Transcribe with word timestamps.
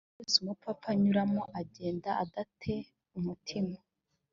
inzira 0.07 0.13
yose 0.21 0.35
umupfapfa 0.41 0.87
anyuramo 0.93 1.41
agenda 1.61 2.09
ada 2.23 2.41
te 2.59 2.75
umutima 3.17 3.77